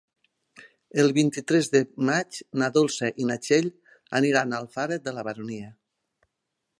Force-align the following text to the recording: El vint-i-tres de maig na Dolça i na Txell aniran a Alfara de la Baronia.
El 1.03 1.11
vint-i-tres 1.17 1.67
de 1.75 1.81
maig 2.09 2.39
na 2.61 2.71
Dolça 2.77 3.11
i 3.23 3.27
na 3.33 3.37
Txell 3.45 3.69
aniran 4.21 4.57
a 4.57 4.63
Alfara 4.65 5.01
de 5.09 5.17
la 5.19 5.27
Baronia. 5.29 5.71